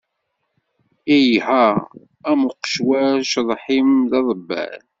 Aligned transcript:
Iha 1.19 1.65
am 2.29 2.39
uqecwal, 2.49 3.15
cceḍḥ-im 3.25 3.91
d 4.11 4.11
aḍebbal. 4.19 4.81